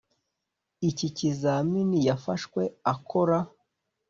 Iki 0.89 1.07
kizamini 1.17 1.99
yafashwe 2.07 2.61
akora 2.93 3.37